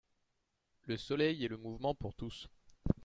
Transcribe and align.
Le 0.87 0.97
soleil 0.97 1.45
et 1.45 1.47
le 1.47 1.57
mouvement 1.57 1.93
pour 1.93 2.15
tous. 2.15 2.49